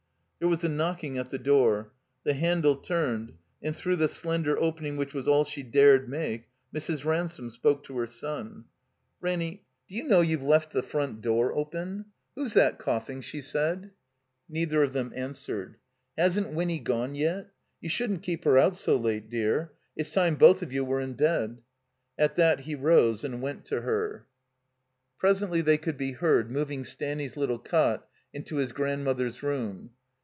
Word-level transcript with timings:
There 0.39 0.47
was 0.49 0.63
a 0.63 0.69
knocking 0.69 1.19
at 1.19 1.29
the 1.29 1.37
door. 1.37 1.91
The 2.23 2.33
handle 2.33 2.75
turned, 2.75 3.33
and 3.61 3.75
through 3.75 3.97
the 3.97 4.07
slender 4.07 4.57
opening 4.59 4.97
which 4.97 5.13
was 5.13 5.27
all 5.27 5.43
she 5.43 5.61
dared 5.61 6.09
make, 6.09 6.47
Mrs. 6.73 7.05
Ransome 7.05 7.51
spoke 7.51 7.83
to 7.83 7.97
her 7.99 8.07
son. 8.07 8.65
"Ranny, 9.21 9.63
do 9.87 9.93
you 9.93 10.05
know 10.05 10.21
you've 10.21 10.41
left 10.41 10.73
the 10.73 10.81
front 10.81 11.21
door 11.21 11.53
open? 11.53 12.05
Who's 12.33 12.55
that 12.55 12.79
coughing?" 12.79 13.21
she 13.21 13.39
said. 13.39 13.91
390 14.47 14.65
THE 14.65 14.65
COMBINED 14.65 14.65
MAZE 14.65 14.65
Neither 14.65 14.83
of 14.83 14.93
them 14.93 15.13
answered. 15.15 15.77
"Hasn't 16.17 16.53
Winny 16.55 16.79
gone 16.79 17.13
yet? 17.13 17.51
You 17.79 17.89
shouldn't 17.89 18.23
keep 18.23 18.43
her 18.45 18.57
out 18.57 18.75
so 18.75 18.97
late, 18.97 19.29
dear. 19.29 19.73
It's 19.95 20.09
time 20.11 20.33
both 20.37 20.63
of 20.63 20.73
you 20.73 20.83
were 20.83 21.01
in 21.01 21.13
bed." 21.13 21.61
At 22.17 22.33
that 22.37 22.61
he 22.61 22.73
rose 22.73 23.23
and 23.23 23.43
went 23.43 23.65
to 23.65 23.81
her. 23.81 24.25
Presently 25.19 25.61
they 25.61 25.77
could 25.77 25.97
be 25.97 26.13
heard 26.13 26.49
moving 26.49 26.83
Staxmy's 26.83 27.37
little 27.37 27.59
cot 27.59 28.07
into 28.33 28.55
his 28.55 28.71
grandmother's 28.71 29.43
room. 29.43 29.91